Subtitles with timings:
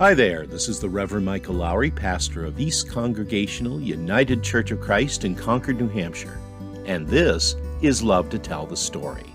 [0.00, 4.80] Hi there, this is the Reverend Michael Lowry, pastor of East Congregational United Church of
[4.80, 6.36] Christ in Concord, New Hampshire,
[6.84, 9.32] and this is Love to Tell the Story.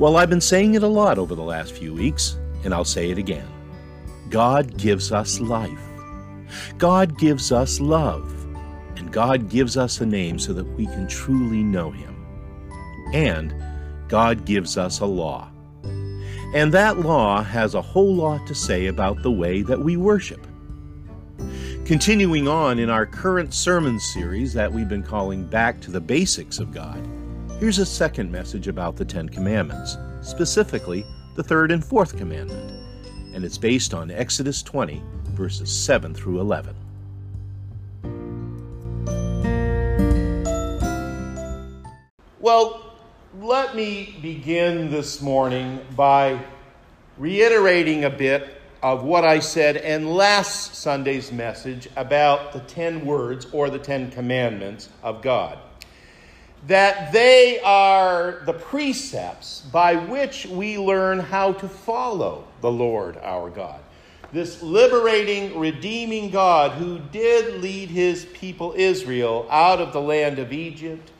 [0.00, 3.12] Well, I've been saying it a lot over the last few weeks, and I'll say
[3.12, 3.46] it again.
[4.30, 5.78] God gives us life.
[6.76, 8.34] God gives us love.
[8.96, 12.16] And God gives us a name so that we can truly know Him.
[13.14, 13.54] And
[14.08, 15.52] God gives us a law
[16.52, 20.46] and that law has a whole lot to say about the way that we worship.
[21.84, 26.58] Continuing on in our current sermon series that we've been calling Back to the Basics
[26.58, 27.08] of God,
[27.58, 31.04] here's a second message about the Ten Commandments, specifically
[31.36, 32.70] the third and fourth commandment,
[33.34, 36.74] and it's based on Exodus 20, verses 7 through 11.
[42.40, 42.89] Well,
[43.38, 46.40] let me begin this morning by
[47.16, 53.46] reiterating a bit of what I said in last Sunday's message about the 10 words
[53.52, 55.58] or the 10 commandments of God.
[56.66, 63.48] That they are the precepts by which we learn how to follow the Lord our
[63.48, 63.80] God.
[64.32, 70.52] This liberating, redeeming God who did lead his people Israel out of the land of
[70.52, 71.12] Egypt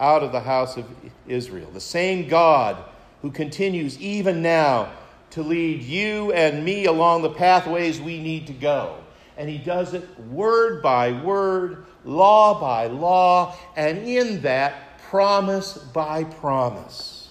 [0.00, 0.86] out of the house of
[1.26, 1.70] Israel.
[1.72, 2.76] The same God
[3.22, 4.92] who continues even now
[5.30, 8.96] to lead you and me along the pathways we need to go.
[9.36, 16.24] And he does it word by word, law by law, and in that, promise by
[16.24, 17.30] promise.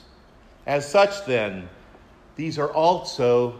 [0.66, 1.70] As such, then,
[2.36, 3.56] these are also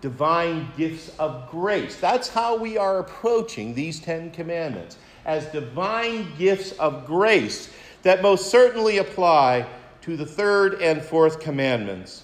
[0.00, 1.96] divine gifts of grace.
[1.96, 7.70] That's how we are approaching these Ten Commandments as divine gifts of grace
[8.06, 9.66] that most certainly apply
[10.00, 12.22] to the third and fourth commandments.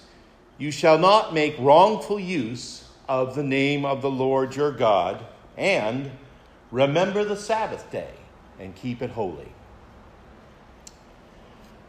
[0.57, 5.25] You shall not make wrongful use of the name of the Lord your God,
[5.57, 6.09] and
[6.71, 8.11] remember the Sabbath day
[8.61, 9.51] and keep it holy.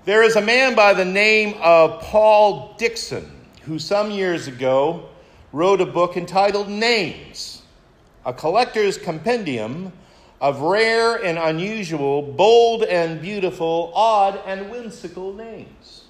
[0.07, 3.31] There is a man by the name of Paul Dickson
[3.63, 5.09] who some years ago
[5.53, 7.63] wrote a book entitled Names,
[8.27, 9.93] a collector's compendium
[10.41, 16.05] of rare and unusual, bold and beautiful, odd and whimsical names.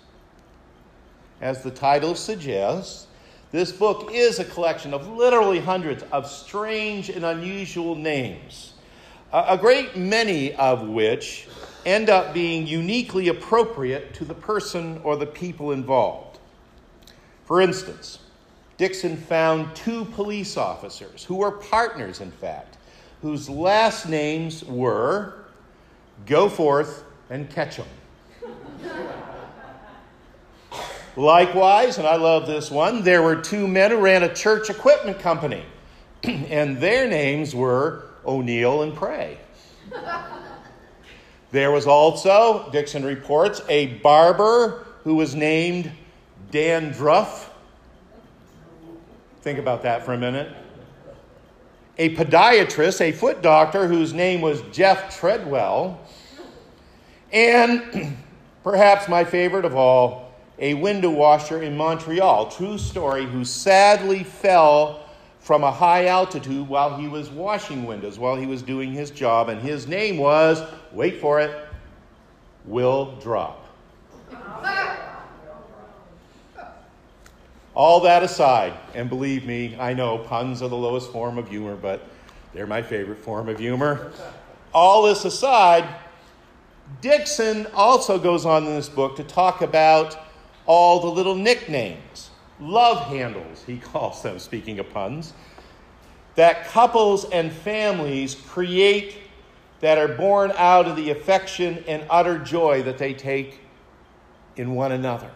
[1.41, 3.07] As the title suggests,
[3.53, 8.73] this book is a collection of literally hundreds of strange and unusual names,
[9.33, 11.47] a great many of which
[11.87, 16.39] end up being uniquely appropriate to the person or the people involved.
[17.45, 18.19] For instance,
[18.77, 22.79] Dickson found two police officers who were partners, in fact,
[23.25, 25.33] whose last names were
[26.27, 27.87] Goforth and Ketchum.
[31.17, 35.21] Likewise, and I love this one, there were two men who ran a church equipment
[35.21, 35.65] company,
[36.23, 39.39] and their names were O'Neill and Pray.
[41.51, 45.91] There was also, Dickson reports, a barber who was named
[46.51, 47.51] Dan Druff.
[49.41, 50.55] Think about that for a minute
[51.99, 56.01] a podiatrist, a foot doctor whose name was Jeff Treadwell,
[57.33, 58.17] and
[58.63, 65.05] perhaps my favorite of all, a window washer in Montreal, true story, who sadly fell
[65.41, 69.49] from a high altitude while he was washing windows, while he was doing his job,
[69.49, 70.63] and his name was,
[70.93, 71.69] wait for it,
[72.65, 73.64] Will Drop.
[77.75, 81.75] All that aside, and believe me, I know puns are the lowest form of humor,
[81.75, 82.07] but
[82.53, 84.13] they're my favorite form of humor.
[84.73, 85.85] All this aside,
[87.01, 90.17] Dickson also goes on in this book to talk about
[90.67, 92.31] all the little nicknames,
[92.61, 95.33] love handles, he calls them, speaking of puns,
[96.37, 99.19] that couples and families create
[99.81, 103.61] that are born out of the affection and utter joy that they take
[104.57, 105.31] in one another.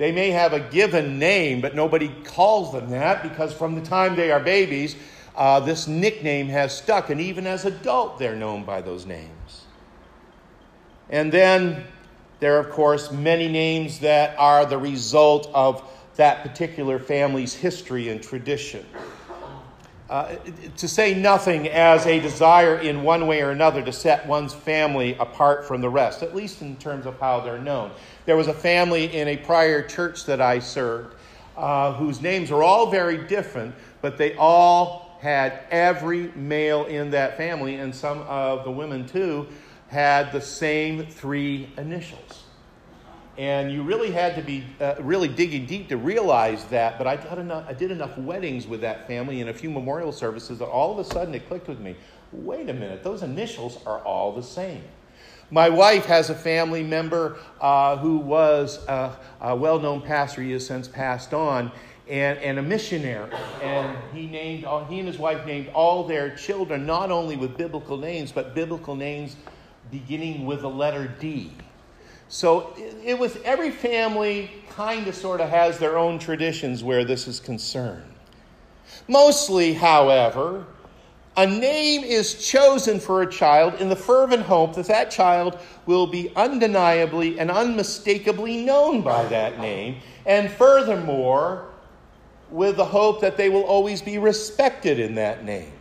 [0.00, 4.16] They may have a given name, but nobody calls them that because from the time
[4.16, 4.96] they are babies,
[5.36, 9.66] uh, this nickname has stuck, and even as adult, they're known by those names.
[11.10, 11.84] And then
[12.38, 15.82] there are, of course, many names that are the result of
[16.16, 18.86] that particular family's history and tradition.
[20.10, 20.34] Uh,
[20.76, 25.14] to say nothing as a desire in one way or another to set one's family
[25.20, 27.92] apart from the rest, at least in terms of how they're known.
[28.26, 31.14] There was a family in a prior church that I served
[31.56, 33.72] uh, whose names were all very different,
[34.02, 39.46] but they all had every male in that family, and some of the women too,
[39.90, 42.42] had the same three initials.
[43.38, 46.98] And you really had to be uh, really digging deep to realize that.
[46.98, 50.58] But I, enough, I did enough weddings with that family and a few memorial services
[50.58, 51.96] that all of a sudden it clicked with me.
[52.32, 54.82] Wait a minute, those initials are all the same.
[55.50, 60.42] My wife has a family member uh, who was a, a well known pastor.
[60.42, 61.72] He has since passed on.
[62.08, 63.30] And, and, a missionary.
[63.62, 67.96] And he named he and his wife named all their children not only with biblical
[67.96, 69.36] names, but biblical names
[69.92, 71.52] beginning with the letter D.
[72.30, 72.72] So
[73.04, 77.40] it, was every family kind of sort of has their own traditions where this is
[77.40, 78.04] concerned.
[79.08, 80.64] Mostly, however,
[81.36, 86.06] a name is chosen for a child in the fervent hope that that child will
[86.06, 91.66] be undeniably and unmistakably known by that name, and furthermore,
[92.48, 95.72] with the hope that they will always be respected in that name,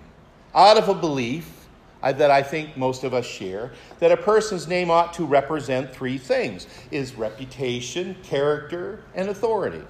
[0.56, 1.59] out of a belief
[2.02, 5.94] Uh, that I think most of us share that a person's name ought to represent
[5.94, 9.84] three things is reputation, character, and authority.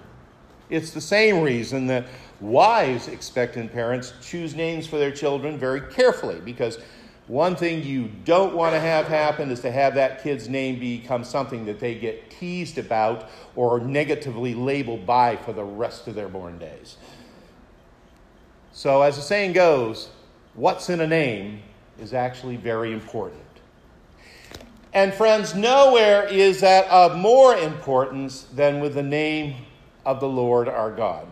[0.71, 2.07] It's the same reason that
[2.39, 6.79] wise, expectant parents choose names for their children very carefully because
[7.27, 11.23] one thing you don't want to have happen is to have that kid's name become
[11.23, 16.27] something that they get teased about or negatively labeled by for the rest of their
[16.27, 16.97] born days.
[18.71, 20.09] So, as the saying goes,
[20.55, 21.61] what's in a name
[21.99, 23.41] is actually very important.
[24.93, 29.55] And, friends, nowhere is that of more importance than with the name
[30.05, 31.27] of the Lord our God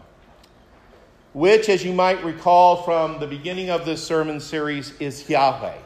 [1.37, 5.77] which, as you might recall from the beginning of this sermon series, is Yahweh,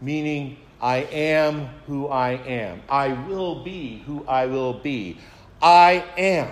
[0.00, 2.80] meaning I am who I am.
[2.88, 5.18] I will be who I will be.
[5.60, 6.48] I am.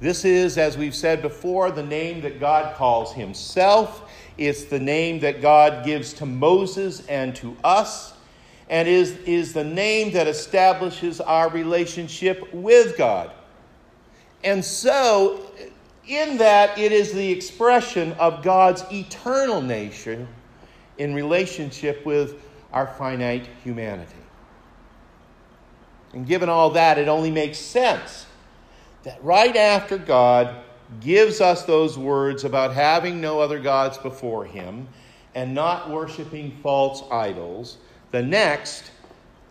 [0.00, 4.09] This is, as we've said before, the name that God calls himself.
[4.40, 8.14] It's the name that God gives to Moses and to us,
[8.70, 13.32] and is, is the name that establishes our relationship with God.
[14.42, 15.52] And so,
[16.08, 20.26] in that it is the expression of God's eternal nature
[20.96, 22.42] in relationship with
[22.72, 24.14] our finite humanity.
[26.14, 28.24] And given all that, it only makes sense
[29.02, 30.64] that right after God
[30.98, 34.88] gives us those words about having no other gods before Him
[35.34, 37.76] and not worshiping false idols,
[38.10, 38.90] the next,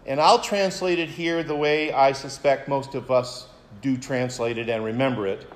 [0.05, 3.47] and I'll translate it here the way I suspect most of us
[3.81, 5.47] do translate it and remember it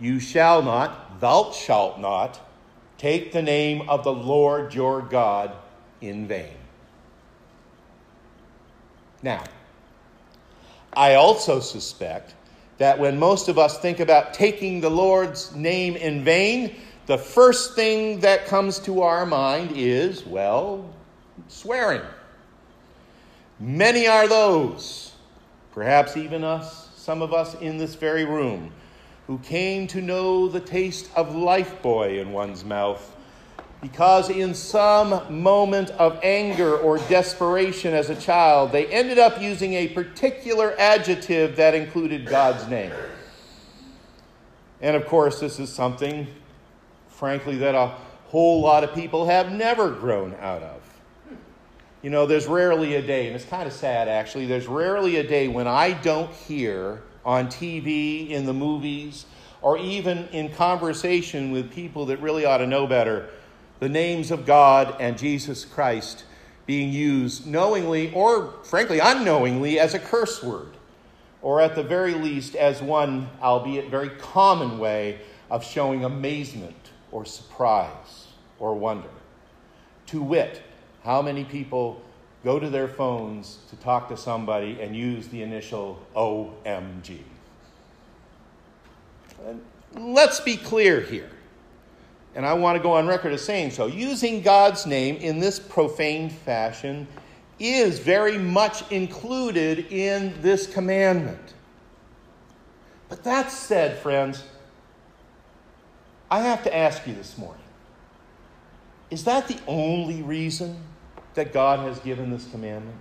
[0.00, 2.40] you shall not, thou shalt not,
[2.98, 5.52] take the name of the Lord your God
[6.00, 6.56] in vain.
[9.22, 9.44] Now,
[10.92, 12.34] I also suspect
[12.78, 16.76] that when most of us think about taking the Lord's name in vain,
[17.06, 20.88] the first thing that comes to our mind is, well,
[21.48, 22.02] swearing.
[23.60, 25.12] Many are those,
[25.72, 28.72] perhaps even us, some of us in this very room,
[29.26, 33.14] who came to know the taste of Lifebuoy in one's mouth
[33.84, 39.74] because in some moment of anger or desperation as a child, they ended up using
[39.74, 42.90] a particular adjective that included God's name.
[44.80, 46.26] And of course, this is something,
[47.08, 47.88] frankly, that a
[48.28, 50.80] whole lot of people have never grown out of.
[52.00, 55.28] You know, there's rarely a day, and it's kind of sad actually, there's rarely a
[55.28, 59.26] day when I don't hear on TV, in the movies,
[59.60, 63.28] or even in conversation with people that really ought to know better,
[63.80, 66.24] the names of God and Jesus Christ
[66.66, 70.76] being used knowingly or, frankly, unknowingly as a curse word,
[71.42, 75.18] or at the very least as one, albeit very common way,
[75.50, 78.28] of showing amazement or surprise
[78.58, 79.08] or wonder.
[80.06, 80.62] To wit,
[81.02, 82.00] how many people
[82.44, 87.18] go to their phones to talk to somebody and use the initial OMG.
[89.46, 89.62] And
[89.94, 91.30] let's be clear here.
[92.34, 93.86] And I want to go on record as saying so.
[93.86, 97.06] Using God's name in this profane fashion
[97.58, 101.54] is very much included in this commandment.
[103.08, 104.42] But that said, friends,
[106.30, 107.60] I have to ask you this morning
[109.10, 110.76] is that the only reason
[111.34, 112.96] that God has given this commandment?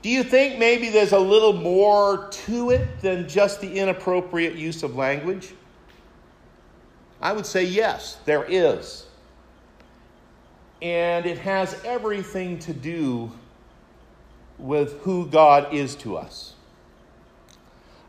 [0.00, 4.82] Do you think maybe there's a little more to it than just the inappropriate use
[4.82, 5.52] of language?
[7.20, 9.06] I would say yes, there is.
[10.80, 13.32] And it has everything to do
[14.58, 16.54] with who God is to us.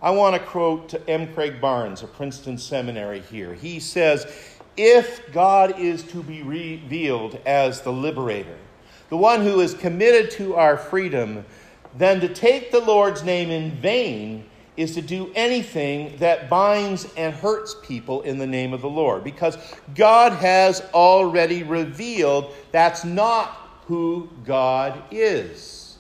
[0.01, 1.33] I want to quote M.
[1.33, 3.53] Craig Barnes of Princeton Seminary here.
[3.53, 4.31] He says,
[4.77, 8.57] If God is to be revealed as the liberator,
[9.09, 11.43] the one who is committed to our freedom,
[11.97, 14.49] then to take the Lord's name in vain
[14.79, 19.25] is to do anything that binds and hurts people in the name of the Lord.
[19.25, 19.57] Because
[19.93, 23.50] God has already revealed that's not
[23.88, 25.98] who God is.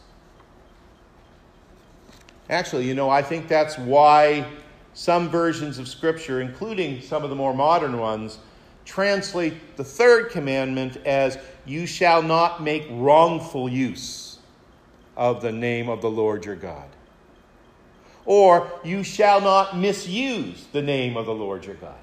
[2.49, 4.47] Actually, you know, I think that's why
[4.93, 8.39] some versions of Scripture, including some of the more modern ones,
[8.85, 14.39] translate the third commandment as, You shall not make wrongful use
[15.17, 16.87] of the name of the Lord your God.
[18.29, 21.97] Or, You shall not misuse the name of the Lord your God.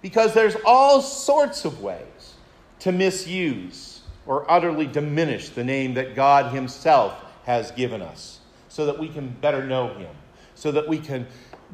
[0.00, 2.34] Because there's all sorts of ways
[2.78, 8.96] to misuse or utterly diminish the name that God Himself has given us so that
[8.96, 10.14] we can better know Him,
[10.54, 11.26] so that we can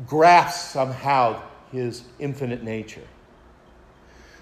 [0.06, 3.06] grasp somehow His infinite nature.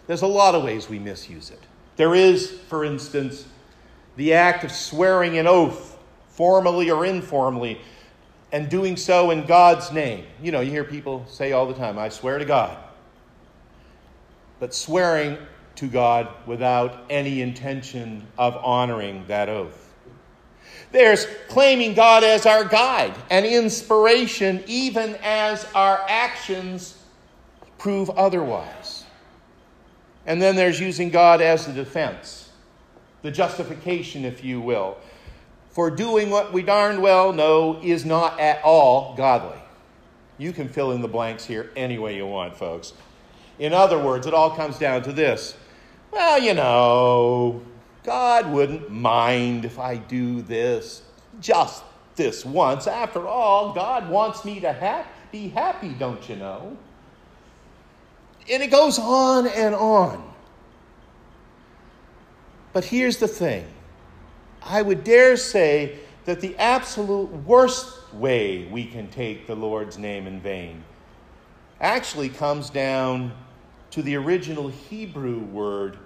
[0.06, 1.60] There's a lot of ways we misuse it.
[1.96, 3.48] There is, for instance,
[4.14, 7.80] the act of swearing an oath, formally or informally,
[8.54, 10.24] and doing so in God's name.
[10.40, 12.78] You know, you hear people say all the time, I swear to God.
[14.60, 15.38] But swearing
[15.74, 19.92] to God without any intention of honoring that oath.
[20.92, 26.96] There's claiming God as our guide and inspiration, even as our actions
[27.76, 29.02] prove otherwise.
[30.26, 32.50] And then there's using God as the defense,
[33.22, 34.96] the justification, if you will,
[35.74, 39.58] for doing what we darn well know is not at all godly.
[40.38, 42.92] You can fill in the blanks here any way you want, folks.
[43.58, 45.56] In other words, it all comes down to this.
[46.12, 47.60] Well, you know,
[48.04, 51.02] God wouldn't mind if I do this
[51.40, 51.82] just
[52.14, 52.86] this once.
[52.86, 56.76] After all, God wants me to ha- be happy, don't you know?
[58.48, 60.32] And it goes on and on.
[62.72, 63.66] But here's the thing
[64.64, 70.26] I would dare say that the absolute worst way we can take the Lord's name
[70.26, 70.82] in vain
[71.80, 73.32] actually comes down
[73.90, 75.98] to the original Hebrew word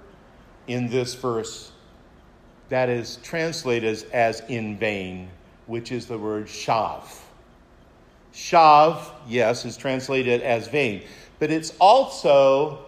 [0.67, 1.73] in this verse
[2.69, 5.31] that is translated as in vain,
[5.67, 7.05] which is the word shav.
[8.35, 11.03] Shav, yes, is translated as vain,
[11.38, 12.85] but it's also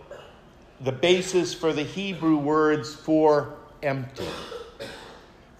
[0.81, 4.29] the basis for the Hebrew words for empty,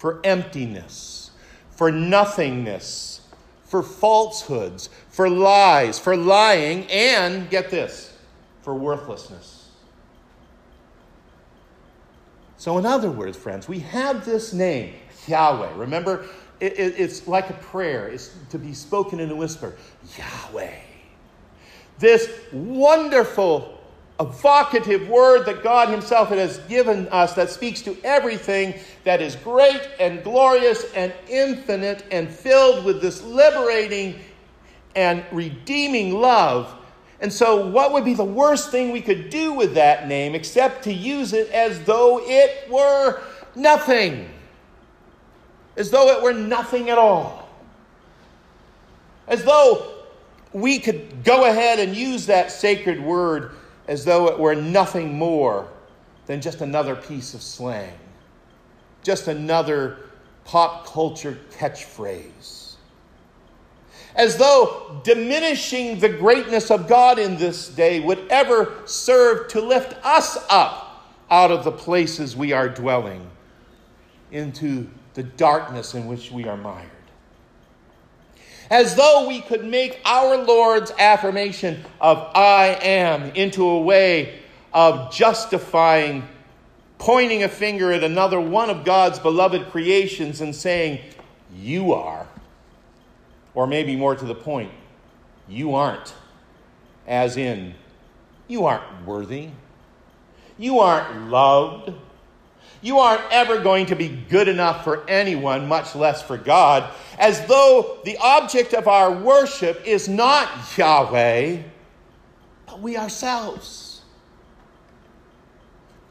[0.01, 1.31] for emptiness,
[1.69, 3.21] for nothingness,
[3.65, 8.17] for falsehoods, for lies, for lying, and get this,
[8.63, 9.69] for worthlessness.
[12.57, 14.95] So, in other words, friends, we have this name,
[15.27, 15.75] Yahweh.
[15.77, 16.25] Remember,
[16.61, 19.77] it, it, it's like a prayer, it's to be spoken in a whisper
[20.17, 20.77] Yahweh.
[21.99, 23.80] This wonderful
[24.21, 28.75] evocative word that God Himself has given us that speaks to everything
[29.05, 34.21] that is great and glorious and infinite and filled with this liberating
[34.95, 36.77] and redeeming love.
[37.21, 40.85] And so, what would be the worst thing we could do with that name except
[40.85, 43.21] to use it as though it were
[43.55, 44.29] nothing?
[45.77, 47.49] As though it were nothing at all.
[49.29, 49.95] As though
[50.53, 53.53] we could go ahead and use that sacred word
[53.91, 55.67] as though it were nothing more
[56.27, 57.99] than just another piece of slang,
[59.03, 59.99] just another
[60.45, 62.75] pop culture catchphrase.
[64.15, 69.95] As though diminishing the greatness of God in this day would ever serve to lift
[70.07, 73.29] us up out of the places we are dwelling
[74.31, 76.89] into the darkness in which we are mired
[78.71, 84.39] as though we could make our Lord's affirmation of I am into a way
[84.73, 86.27] of justifying,
[86.99, 91.01] pointing a finger at another one of God's beloved creations and saying,
[91.53, 92.29] You are.
[93.55, 94.71] Or maybe more to the point,
[95.49, 96.15] you aren't.
[97.09, 97.75] As in,
[98.47, 99.49] you aren't worthy.
[100.57, 101.93] You aren't loved.
[102.83, 107.45] You aren't ever going to be good enough for anyone, much less for God, as
[107.47, 111.63] though the object of our worship is not Yahweh,
[112.67, 114.03] but we ourselves.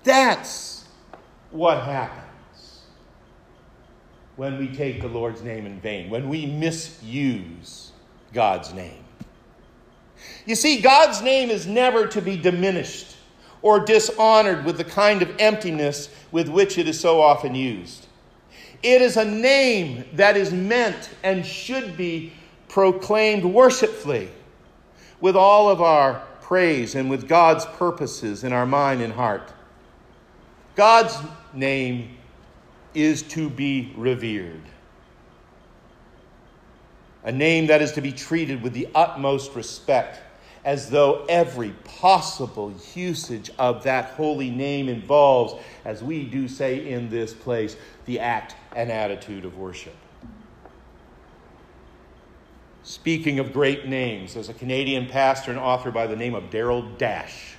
[0.04, 0.86] That's
[1.52, 2.82] what happens
[4.36, 7.92] when we take the Lord's name in vain, when we misuse
[8.34, 9.04] God's name.
[10.46, 13.16] You see, God's name is never to be diminished
[13.62, 18.08] or dishonored with the kind of emptiness with which it is so often used.
[18.84, 22.34] It is a name that is meant and should be
[22.68, 24.30] proclaimed worshipfully
[25.22, 29.54] with all of our praise and with God's purposes in our mind and heart.
[30.76, 31.18] God's
[31.54, 32.18] name
[32.94, 34.62] is to be revered.
[37.24, 40.22] a name that is to be treated with the utmost respect,
[40.66, 45.54] as though every possible usage of that holy name involves,
[45.86, 47.76] as we do say in this place,
[48.06, 49.96] the act and attitude of worship.
[52.84, 56.98] Speaking of great names, there's a Canadian pastor and author by the name of Darryl
[56.98, 57.56] Dash.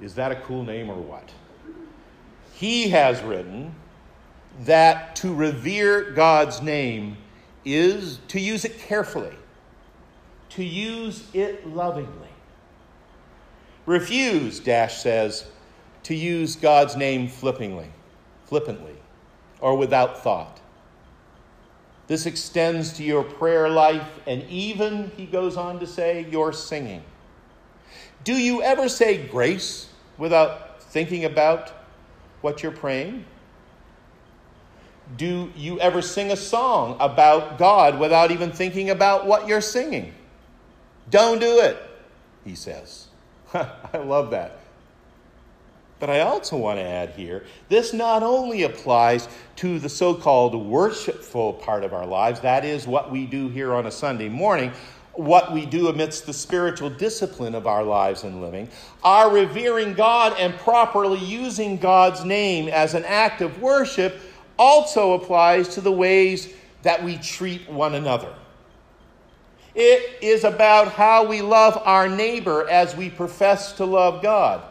[0.00, 1.28] Is that a cool name or what?
[2.52, 3.74] He has written
[4.60, 7.16] that to revere God's name
[7.64, 9.34] is to use it carefully,
[10.50, 12.28] to use it lovingly.
[13.86, 15.46] Refuse, Dash says,
[16.04, 17.88] to use God's name flippantly,
[18.44, 18.96] flippantly,
[19.60, 20.60] or without thought.
[22.06, 27.02] This extends to your prayer life and even, he goes on to say, your singing.
[28.24, 29.88] Do you ever say grace
[30.18, 31.72] without thinking about
[32.40, 33.24] what you're praying?
[35.16, 40.14] Do you ever sing a song about God without even thinking about what you're singing?
[41.10, 41.76] Don't do it,
[42.44, 43.08] he says.
[43.54, 44.60] I love that.
[45.98, 50.54] But I also want to add here this not only applies to the so called
[50.54, 54.72] worshipful part of our lives, that is what we do here on a Sunday morning,
[55.12, 58.68] what we do amidst the spiritual discipline of our lives and living.
[59.04, 64.20] Our revering God and properly using God's name as an act of worship
[64.58, 68.32] also applies to the ways that we treat one another.
[69.74, 74.62] It is about how we love our neighbor as we profess to love God.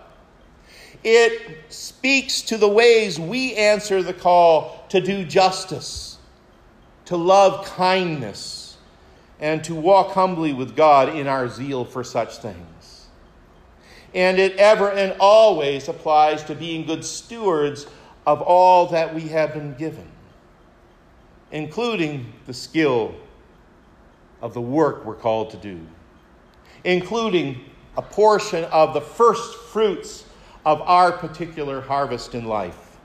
[1.03, 6.18] It speaks to the ways we answer the call to do justice,
[7.06, 8.77] to love kindness,
[9.39, 13.08] and to walk humbly with God in our zeal for such things.
[14.13, 17.88] And it ever and always applies to being good stewards
[18.27, 20.08] of all that we have been given,
[21.51, 23.15] including the skill
[24.41, 25.79] of the work we're called to do,
[26.84, 27.63] including
[27.97, 30.25] a portion of the first fruits
[30.65, 32.97] of our particular harvest in life.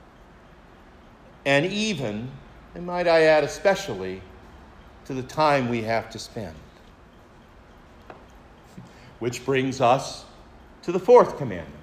[1.45, 2.31] And even,
[2.73, 4.21] and might I add, especially,
[5.05, 6.55] to the time we have to spend.
[9.19, 10.25] Which brings us
[10.83, 11.73] to the fourth commandment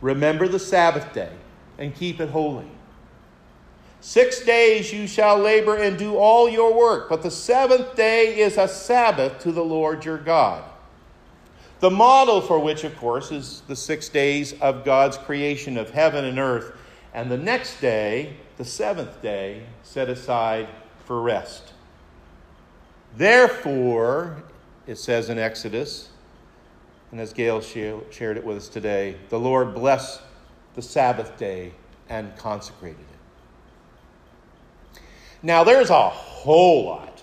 [0.00, 1.32] remember the Sabbath day
[1.78, 2.70] and keep it holy.
[4.06, 8.56] Six days you shall labor and do all your work, but the seventh day is
[8.56, 10.62] a Sabbath to the Lord your God.
[11.80, 16.24] The model for which, of course, is the six days of God's creation of heaven
[16.24, 16.70] and earth,
[17.14, 20.68] and the next day, the seventh day, set aside
[21.04, 21.72] for rest.
[23.16, 24.40] Therefore,
[24.86, 26.10] it says in Exodus,
[27.10, 30.20] and as Gail shared it with us today, the Lord blessed
[30.76, 31.72] the Sabbath day
[32.08, 33.15] and consecrated it.
[35.46, 37.22] Now, there's a whole lot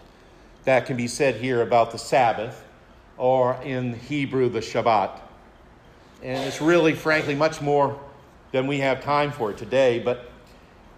[0.63, 2.63] that can be said here about the Sabbath
[3.17, 5.19] or in Hebrew, the Shabbat.
[6.21, 7.99] And it's really, frankly, much more
[8.53, 9.99] than we have time for today.
[9.99, 10.31] But,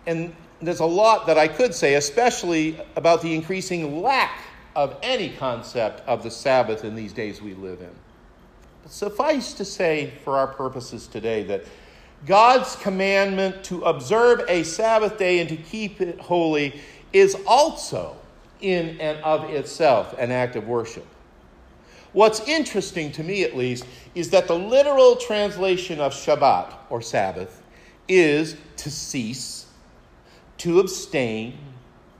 [0.05, 4.41] and there's a lot that I could say, especially about the increasing lack
[4.75, 7.89] of any concept of the Sabbath in these days we live in.
[8.83, 11.65] But suffice to say, for our purposes today, that
[12.27, 16.79] God's commandment to observe a Sabbath day and to keep it holy
[17.15, 18.13] is also,
[18.59, 21.07] in and of itself, an act of worship.
[22.11, 27.63] What's interesting to me, at least, is that the literal translation of Shabbat, or Sabbath,
[28.09, 29.67] is to cease,
[30.57, 31.57] to abstain,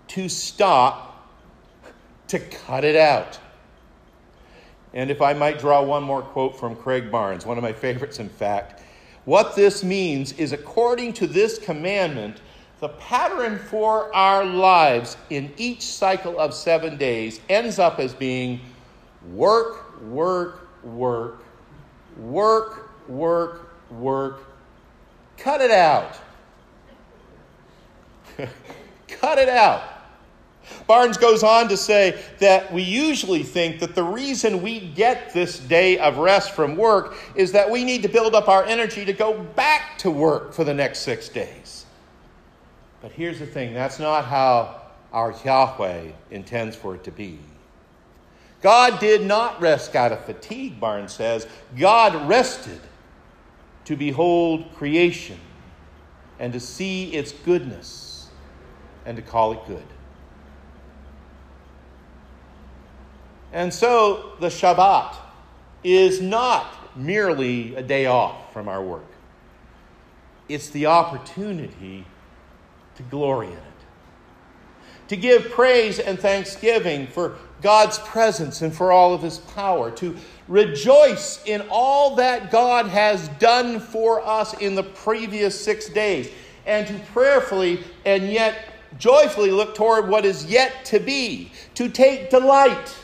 [0.08, 1.29] to stop,
[2.29, 3.38] to cut it out.
[4.93, 8.19] And if I might draw one more quote from Craig Barnes, one of my favorites,
[8.19, 8.81] in fact,
[9.25, 12.39] what this means is according to this commandment,
[12.85, 18.59] the pattern for our lives in each cycle of seven days ends up as being
[19.33, 21.43] work, work, work,
[22.15, 24.39] work, work, work.
[25.35, 26.15] Cut it out.
[29.07, 29.81] Cut it out.
[30.85, 35.57] Barnes goes on to say that we usually think that the reason we get this
[35.57, 39.13] day of rest from work is that we need to build up our energy to
[39.13, 41.84] go back to work for the next six days.
[43.05, 44.81] But here's the thing that's not how
[45.13, 47.37] our Yahweh intends for it to be.
[48.63, 51.45] God did not rest out of fatigue, Barnes says.
[51.77, 52.79] God rested
[53.83, 55.37] to behold creation
[56.39, 58.31] and to see its goodness
[59.05, 59.85] and to call it good.
[63.53, 65.15] And so the Shabbat
[65.83, 69.11] is not merely a day off from our work,
[70.49, 72.07] it's the opportunity
[72.95, 73.60] to glory in it.
[75.08, 80.15] to give praise and thanksgiving for God's presence and for all of his power, to
[80.47, 86.29] rejoice in all that God has done for us in the previous six days,
[86.65, 92.29] and to prayerfully and yet joyfully look toward what is yet to be, to take
[92.29, 92.95] delight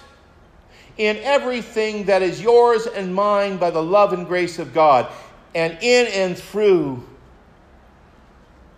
[0.98, 5.08] in everything that is yours and mine by the love and grace of God,
[5.54, 7.04] and in and through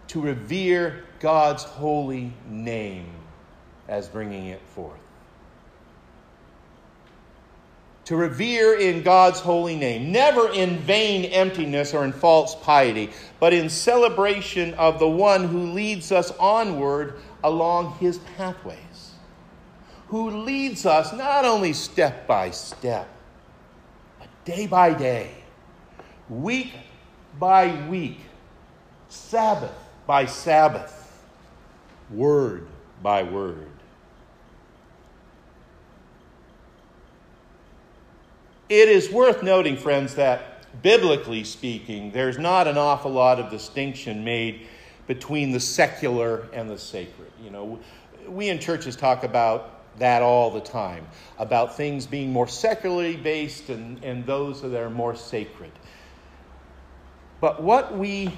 [0.08, 3.08] to revere God's holy name
[3.88, 5.00] as bringing it forth.
[8.06, 13.54] To revere in God's holy name, never in vain emptiness or in false piety, but
[13.54, 19.14] in celebration of the one who leads us onward along his pathways,
[20.08, 23.08] who leads us not only step by step,
[24.20, 25.32] but day by day,
[26.30, 26.74] week
[27.40, 28.20] by week,
[29.08, 31.24] Sabbath by Sabbath,
[32.10, 32.68] word
[33.02, 33.70] by word.
[38.70, 44.24] It is worth noting, friends, that biblically speaking, there's not an awful lot of distinction
[44.24, 44.68] made
[45.06, 47.32] between the secular and the sacred.
[47.42, 47.80] You know,
[48.28, 51.06] we in churches talk about that all the time,
[51.38, 55.72] about things being more secularly based and, and those that are more sacred.
[57.42, 58.32] But what we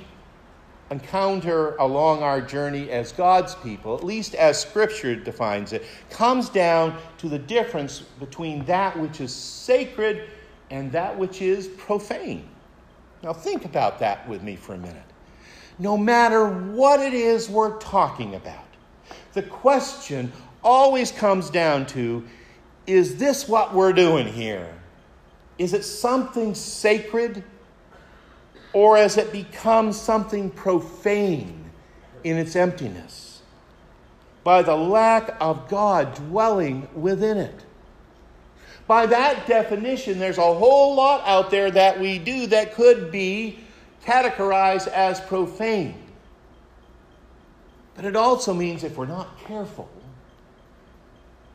[0.91, 6.97] encounter along our journey as God's people, at least as Scripture defines it, comes down
[7.17, 10.29] to the difference between that which is sacred
[10.69, 12.47] and that which is profane.
[13.23, 15.01] Now, think about that with me for a minute.
[15.79, 18.65] No matter what it is we're talking about,
[19.33, 20.31] the question
[20.63, 22.25] always comes down to
[22.87, 24.71] is this what we're doing here?
[25.57, 27.43] Is it something sacred
[28.75, 31.71] or as it becomes something profane
[32.25, 33.41] in its emptiness
[34.43, 37.63] by the lack of God dwelling within it?
[38.85, 43.59] By that definition, there's a whole lot out there that we do that could be
[44.05, 45.95] categorized as profane.
[47.95, 49.89] But it also means if we're not careful,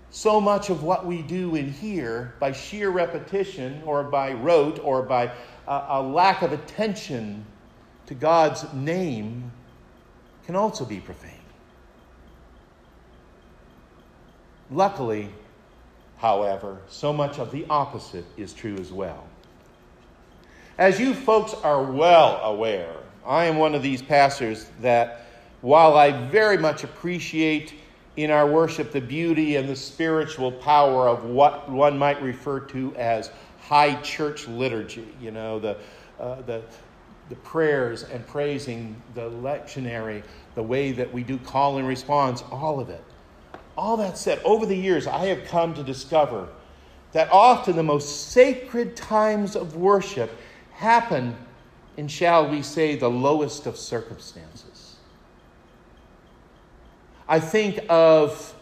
[0.09, 5.03] so much of what we do in here by sheer repetition or by rote or
[5.03, 5.31] by
[5.71, 7.45] a, lack of attention
[8.07, 9.53] to God's name
[10.45, 11.31] can also be profane.
[14.73, 15.29] Luckily,
[16.19, 19.25] however, so much of the opposite is true as well.
[20.77, 25.27] As you folks are well aware, I am one of these pastors that,
[25.61, 27.75] while I very much appreciate
[28.17, 32.95] in our worship the beauty and the spiritual power of what one might refer to
[32.97, 33.31] as
[33.71, 35.77] high church liturgy, you know, the,
[36.19, 36.61] uh, the,
[37.29, 40.25] the prayers and praising, the lectionary,
[40.57, 43.05] the way that we do call and response, all of it.
[43.79, 46.49] All that said, over the years, I have come to discover
[47.13, 50.33] that often the most sacred times of worship
[50.73, 51.37] happen
[51.97, 54.97] in, shall we say, the lowest of circumstances.
[57.29, 58.53] I think of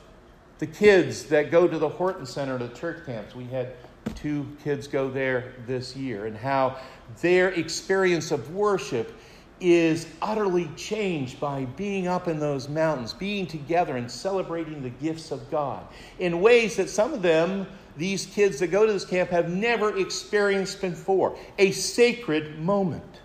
[0.58, 3.34] the kids that go to the Horton Center, the church camps.
[3.34, 3.72] We had
[4.10, 6.76] two kids go there this year, and how
[7.20, 9.12] their experience of worship
[9.60, 15.30] is utterly changed by being up in those mountains, being together and celebrating the gifts
[15.30, 15.86] of God
[16.18, 17.66] in ways that some of them,
[17.96, 21.36] these kids that go to this camp, have never experienced before.
[21.58, 23.20] A sacred moment.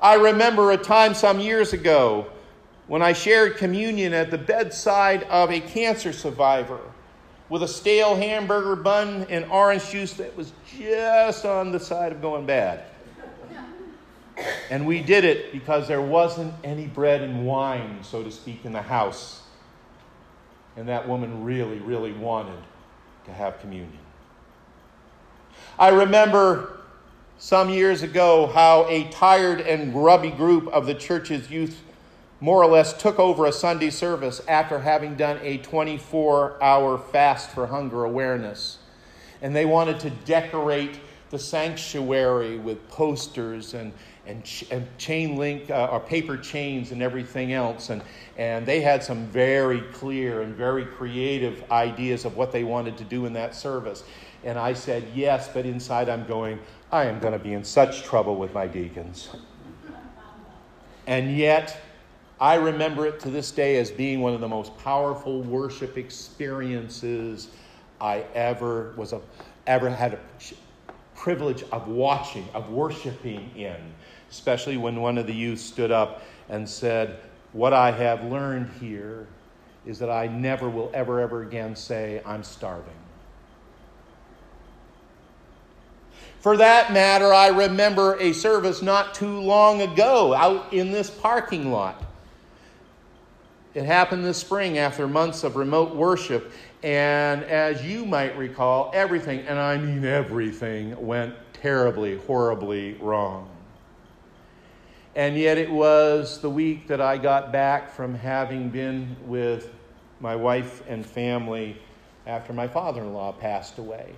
[0.00, 2.26] I remember a time some years ago
[2.86, 6.80] when I shared communion at the bedside of a cancer survivor
[7.48, 12.20] with a stale hamburger bun and orange juice that was just on the side of
[12.20, 12.84] going bad.
[14.70, 18.72] And we did it because there wasn't any bread and wine, so to speak, in
[18.72, 19.42] the house.
[20.76, 22.58] And that woman really, really wanted
[23.24, 23.98] to have communion.
[25.78, 26.80] I remember
[27.38, 31.80] some years ago how a tired and grubby group of the church's youth
[32.40, 37.50] more or less took over a Sunday service after having done a 24 hour fast
[37.50, 38.78] for hunger awareness.
[39.42, 43.92] And they wanted to decorate the sanctuary with posters and,
[44.26, 47.90] and, ch- and chain link uh, or paper chains and everything else.
[47.90, 48.02] And,
[48.36, 53.04] and they had some very clear and very creative ideas of what they wanted to
[53.04, 54.04] do in that service.
[54.44, 56.60] And I said, yes, but inside I'm going,
[56.92, 59.30] I am going to be in such trouble with my deacons.
[61.06, 61.80] And yet,
[62.40, 67.48] I remember it to this day as being one of the most powerful worship experiences
[68.00, 69.20] I ever was a,
[69.66, 70.18] ever had a
[71.14, 73.76] privilege of watching, of worshiping in,
[74.30, 77.20] especially when one of the youth stood up and said,
[77.52, 79.26] what I have learned here
[79.86, 82.92] is that I never will ever, ever again say, I'm starving.
[86.40, 91.72] For that matter, I remember a service not too long ago out in this parking
[91.72, 92.05] lot.
[93.76, 96.50] It happened this spring after months of remote worship,
[96.82, 103.50] and as you might recall, everything, and I mean everything, went terribly, horribly wrong.
[105.14, 109.70] And yet, it was the week that I got back from having been with
[110.20, 111.76] my wife and family
[112.26, 114.14] after my father in law passed away.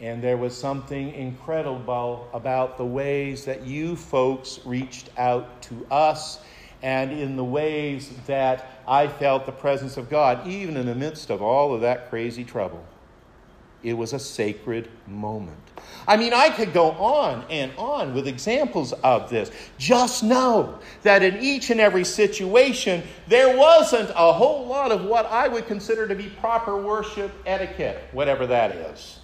[0.00, 6.40] And there was something incredible about the ways that you folks reached out to us
[6.82, 11.30] and in the ways that I felt the presence of God, even in the midst
[11.30, 12.84] of all of that crazy trouble.
[13.82, 15.56] It was a sacred moment.
[16.06, 19.50] I mean, I could go on and on with examples of this.
[19.78, 25.24] Just know that in each and every situation, there wasn't a whole lot of what
[25.26, 29.20] I would consider to be proper worship etiquette, whatever that is.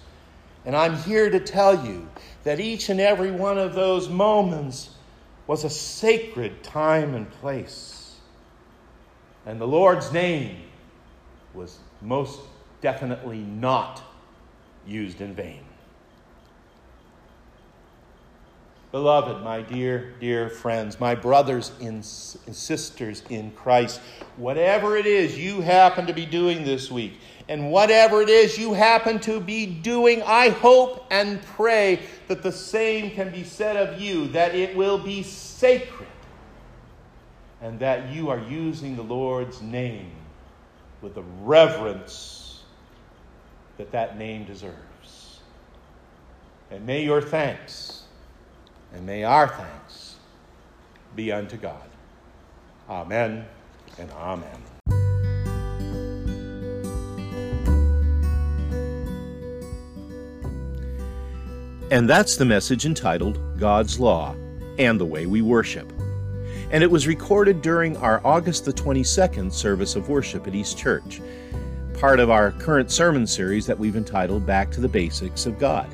[0.65, 2.09] And I'm here to tell you
[2.43, 4.89] that each and every one of those moments
[5.47, 8.17] was a sacred time and place.
[9.45, 10.57] And the Lord's name
[11.53, 12.41] was most
[12.81, 14.03] definitely not
[14.85, 15.66] used in vain.
[18.97, 24.01] Beloved, my dear, dear friends, my brothers and sisters in Christ,
[24.37, 28.73] whatever it is you happen to be doing this week, and whatever it is you
[28.73, 34.01] happen to be doing, I hope and pray that the same can be said of
[34.01, 36.09] you, that it will be sacred,
[37.61, 40.09] and that you are using the Lord's name
[41.03, 42.63] with the reverence
[43.77, 45.41] that that name deserves.
[46.71, 47.96] And may your thanks
[48.93, 50.15] and may our thanks
[51.15, 51.89] be unto God.
[52.89, 53.45] Amen
[53.97, 54.61] and amen.
[61.89, 64.35] And that's the message entitled God's Law
[64.77, 65.91] and the Way We Worship.
[66.69, 71.21] And it was recorded during our August the 22nd service of worship at East Church,
[71.97, 75.87] part of our current sermon series that we've entitled Back to the Basics of God.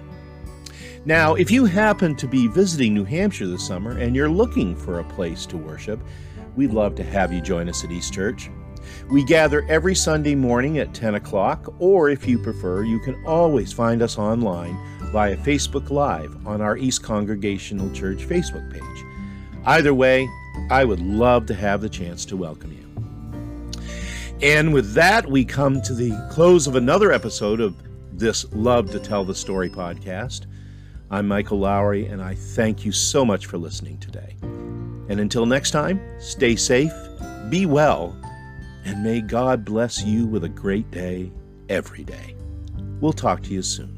[1.05, 4.99] Now, if you happen to be visiting New Hampshire this summer and you're looking for
[4.99, 5.99] a place to worship,
[6.55, 8.49] we'd love to have you join us at East Church.
[9.11, 13.73] We gather every Sunday morning at 10 o'clock, or if you prefer, you can always
[13.73, 14.77] find us online
[15.11, 19.05] via Facebook Live on our East Congregational Church Facebook page.
[19.65, 20.29] Either way,
[20.69, 23.81] I would love to have the chance to welcome you.
[24.41, 27.75] And with that, we come to the close of another episode of
[28.13, 30.45] this Love to Tell the Story podcast.
[31.13, 34.35] I'm Michael Lowry, and I thank you so much for listening today.
[34.41, 36.91] And until next time, stay safe,
[37.51, 38.17] be well,
[38.83, 41.31] and may God bless you with a great day
[41.69, 42.35] every day.
[42.99, 43.92] We'll talk to you soon.